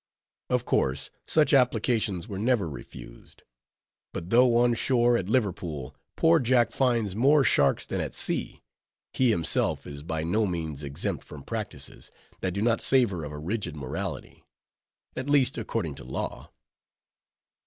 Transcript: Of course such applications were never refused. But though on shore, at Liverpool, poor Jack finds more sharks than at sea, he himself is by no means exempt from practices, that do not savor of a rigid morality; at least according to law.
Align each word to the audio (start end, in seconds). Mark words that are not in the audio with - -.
Of 0.49 0.65
course 0.65 1.11
such 1.27 1.53
applications 1.53 2.27
were 2.27 2.39
never 2.39 2.67
refused. 2.67 3.43
But 4.13 4.31
though 4.31 4.57
on 4.57 4.73
shore, 4.73 5.15
at 5.15 5.29
Liverpool, 5.29 5.95
poor 6.15 6.39
Jack 6.39 6.71
finds 6.71 7.15
more 7.15 7.43
sharks 7.43 7.85
than 7.85 8.01
at 8.01 8.15
sea, 8.15 8.63
he 9.13 9.29
himself 9.29 9.85
is 9.85 10.01
by 10.01 10.23
no 10.23 10.47
means 10.47 10.81
exempt 10.81 11.23
from 11.23 11.43
practices, 11.43 12.09
that 12.39 12.55
do 12.55 12.63
not 12.63 12.81
savor 12.81 13.23
of 13.23 13.31
a 13.31 13.37
rigid 13.37 13.75
morality; 13.75 14.43
at 15.15 15.29
least 15.29 15.55
according 15.59 15.93
to 15.93 16.03
law. 16.03 16.49